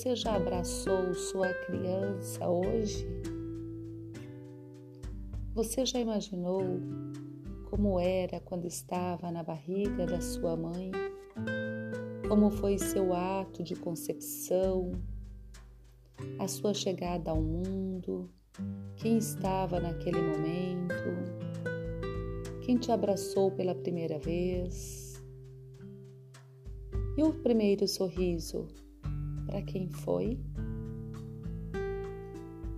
[0.00, 3.06] Você já abraçou sua criança hoje?
[5.52, 6.62] Você já imaginou
[7.68, 10.90] como era quando estava na barriga da sua mãe?
[12.26, 14.90] Como foi seu ato de concepção?
[16.38, 18.30] A sua chegada ao mundo?
[18.96, 20.94] Quem estava naquele momento?
[22.62, 25.22] Quem te abraçou pela primeira vez?
[27.18, 28.66] E o primeiro sorriso?
[29.50, 30.38] Para quem foi?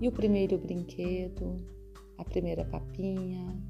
[0.00, 1.58] E o primeiro brinquedo,
[2.16, 3.62] a primeira papinha?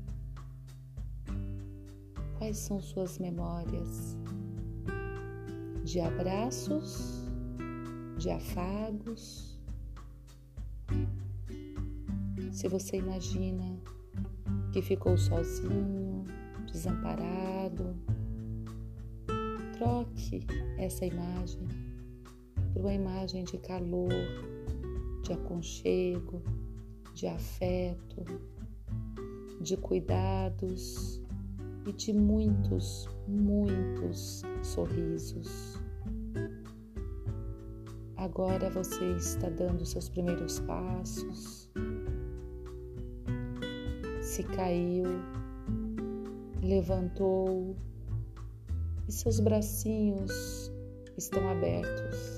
[2.38, 4.16] Quais são suas memórias
[5.84, 7.24] de abraços,
[8.18, 9.58] de afagos?
[12.52, 13.80] Se você imagina
[14.72, 16.24] que ficou sozinho,
[16.70, 17.96] desamparado,
[19.76, 20.46] troque
[20.78, 21.81] essa imagem
[22.72, 24.08] por uma imagem de calor,
[25.22, 26.42] de aconchego,
[27.14, 28.24] de afeto,
[29.60, 31.22] de cuidados
[31.86, 35.80] e de muitos, muitos sorrisos.
[38.16, 41.68] Agora você está dando seus primeiros passos.
[44.20, 45.04] Se caiu,
[46.62, 47.76] levantou
[49.08, 50.72] e seus bracinhos
[51.16, 52.31] estão abertos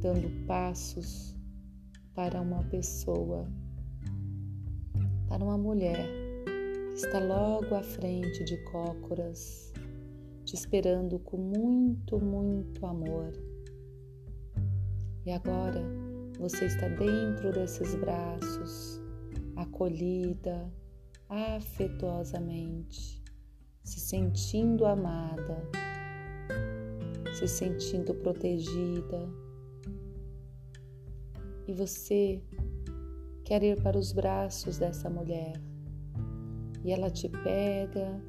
[0.00, 1.36] dando passos
[2.14, 3.46] para uma pessoa,
[5.28, 6.06] para uma mulher
[6.90, 9.72] que está logo à frente de cócoras,
[10.44, 13.32] te esperando com muito, muito amor.
[15.26, 15.82] E agora
[16.38, 19.00] você está dentro desses braços,
[19.56, 20.72] acolhida
[21.28, 23.22] afetuosamente,
[23.84, 25.62] se sentindo amada,
[27.34, 29.28] se sentindo protegida
[31.70, 32.42] e você
[33.44, 35.52] quer ir para os braços dessa mulher.
[36.84, 38.20] E ela te pega,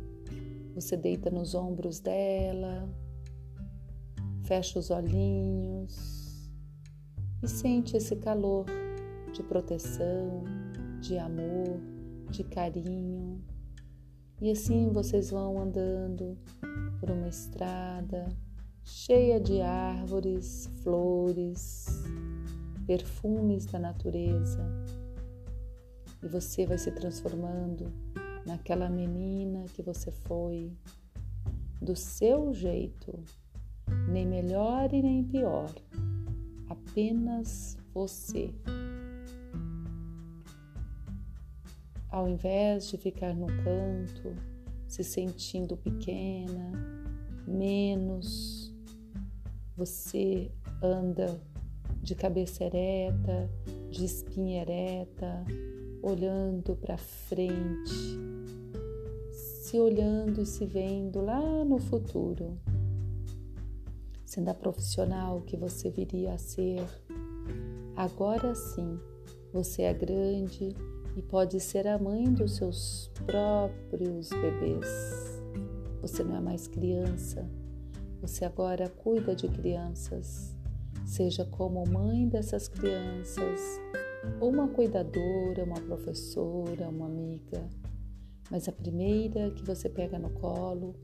[0.75, 2.88] você deita nos ombros dela,
[4.44, 6.51] fecha os olhinhos
[7.41, 8.66] e sente esse calor
[9.34, 10.44] de proteção,
[11.00, 11.80] de amor,
[12.30, 13.44] de carinho.
[14.40, 16.38] E assim vocês vão andando
[17.00, 18.28] por uma estrada
[18.84, 21.85] cheia de árvores, flores,
[22.91, 24.59] perfumes da natureza.
[26.22, 27.90] E você vai se transformando
[28.46, 30.74] naquela menina que você foi,
[31.81, 33.18] do seu jeito,
[34.09, 35.72] nem melhor e nem pior,
[36.68, 38.53] apenas você.
[42.09, 44.35] Ao invés de ficar no canto,
[44.85, 46.74] se sentindo pequena,
[47.47, 48.75] menos,
[49.78, 50.51] você
[50.84, 51.40] anda
[52.01, 53.50] de cabeça ereta,
[53.89, 55.45] de espinha ereta,
[56.01, 58.19] olhando para frente,
[59.31, 62.57] se olhando e se vendo lá no futuro,
[64.25, 66.84] sendo a profissional que você viria a ser.
[67.95, 69.00] Agora sim,
[69.53, 70.75] você é grande
[71.16, 74.88] e pode ser a mãe dos seus próprios bebês.
[76.01, 77.47] Você não é mais criança,
[78.19, 80.59] você agora cuida de crianças
[81.11, 83.81] seja como mãe dessas crianças,
[84.39, 87.67] ou uma cuidadora, uma professora, uma amiga.
[88.49, 90.95] Mas a primeira que você pega no colo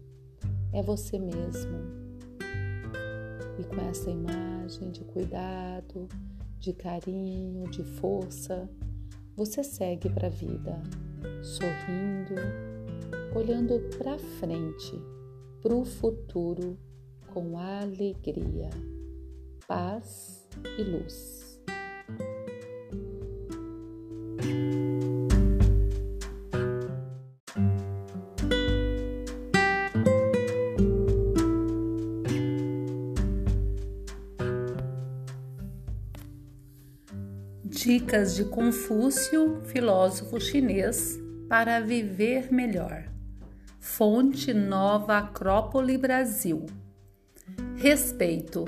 [0.72, 1.78] é você mesmo.
[3.59, 6.07] E com essa imagem de cuidado,
[6.57, 8.69] de carinho, de força,
[9.35, 10.81] você segue para a vida,
[11.44, 12.35] sorrindo,
[13.35, 15.01] olhando para frente,
[15.62, 16.78] para o futuro
[17.34, 18.69] com alegria
[19.67, 20.47] paz
[20.78, 21.59] e luz.
[37.63, 43.05] Dicas de Confúcio, filósofo chinês, para viver melhor.
[43.79, 46.66] Fonte Nova Acrópole Brasil.
[47.75, 48.66] Respeito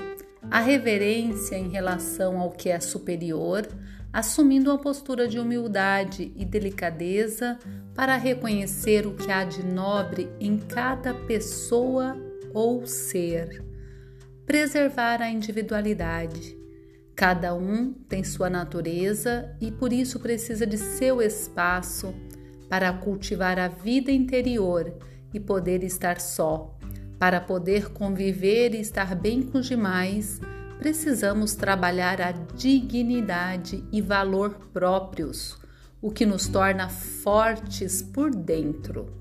[0.50, 3.68] a reverência em relação ao que é superior,
[4.12, 7.56] assumindo uma postura de humildade e delicadeza
[7.94, 12.16] para reconhecer o que há de nobre em cada pessoa
[12.52, 13.64] ou ser.
[14.44, 16.58] Preservar a individualidade.
[17.14, 22.12] Cada um tem sua natureza e por isso precisa de seu espaço
[22.68, 24.92] para cultivar a vida interior
[25.32, 26.76] e poder estar só
[27.20, 30.40] para poder conviver e estar bem com os demais,
[30.78, 35.58] precisamos trabalhar a dignidade e valor próprios,
[36.00, 39.12] o que nos torna fortes por dentro.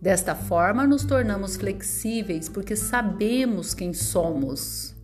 [0.00, 4.94] Desta forma, nos tornamos flexíveis porque sabemos quem somos.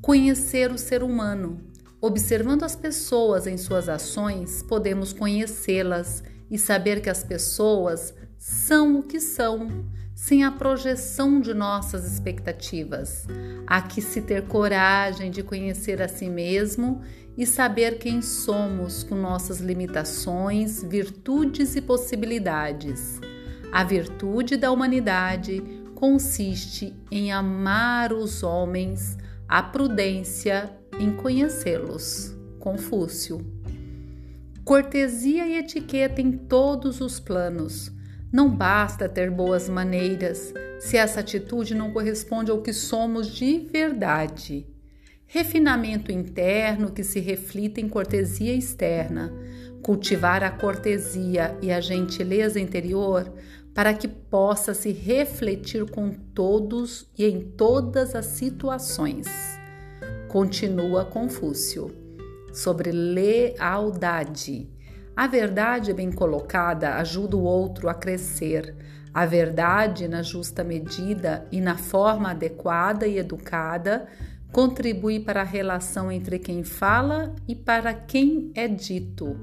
[0.00, 1.60] Conhecer o ser humano.
[2.00, 9.02] Observando as pessoas em suas ações, podemos conhecê-las e saber que as pessoas são o
[9.02, 9.84] que são,
[10.16, 13.26] sem a projeção de nossas expectativas.
[13.66, 17.02] Há que se ter coragem de conhecer a si mesmo
[17.36, 23.20] e saber quem somos com nossas limitações, virtudes e possibilidades.
[23.70, 25.62] A virtude da humanidade
[25.94, 32.34] consiste em amar os homens, a prudência em conhecê-los.
[32.58, 33.38] Confúcio.
[34.64, 37.94] Cortesia e etiqueta em todos os planos.
[38.32, 44.66] Não basta ter boas maneiras se essa atitude não corresponde ao que somos de verdade.
[45.26, 49.32] Refinamento interno que se reflita em cortesia externa.
[49.82, 53.32] Cultivar a cortesia e a gentileza interior
[53.74, 59.26] para que possa se refletir com todos e em todas as situações.
[60.28, 61.94] Continua Confúcio.
[62.52, 64.70] Sobre lealdade.
[65.16, 68.76] A verdade bem colocada ajuda o outro a crescer.
[69.14, 74.06] A verdade, na justa medida e na forma adequada e educada,
[74.52, 79.36] contribui para a relação entre quem fala e para quem é dito.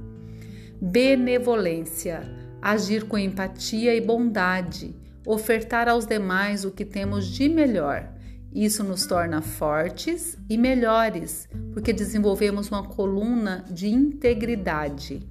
[0.79, 2.21] Benevolência
[2.63, 4.95] agir com empatia e bondade,
[5.27, 8.09] ofertar aos demais o que temos de melhor.
[8.53, 15.27] Isso nos torna fortes e melhores, porque desenvolvemos uma coluna de integridade.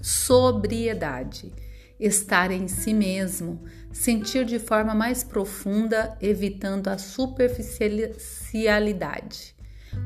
[0.00, 1.52] Sobriedade,
[1.98, 3.60] estar em si mesmo,
[3.92, 9.54] sentir de forma mais profunda, evitando a superficialidade.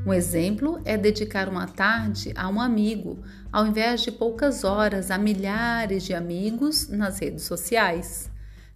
[0.05, 5.17] Um exemplo é dedicar uma tarde a um amigo, ao invés de poucas horas a
[5.17, 8.29] milhares de amigos nas redes sociais.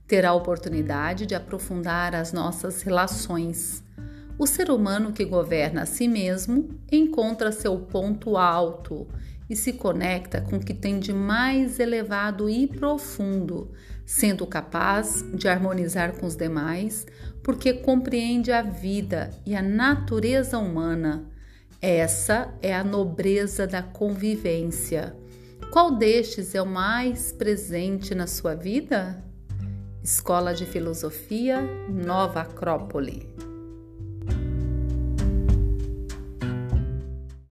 [0.07, 3.83] Ter a oportunidade de aprofundar as nossas relações.
[4.38, 9.06] O ser humano que governa a si mesmo encontra seu ponto alto
[9.50, 13.72] e se conecta com o que tem de mais elevado e profundo,
[14.06, 17.07] sendo capaz de harmonizar com os demais,
[17.44, 21.25] porque compreende a vida e a natureza humana.
[21.81, 25.16] Essa é a nobreza da convivência.
[25.72, 29.24] Qual destes é o mais presente na sua vida?
[30.04, 33.49] Escola de Filosofia Nova Acrópole.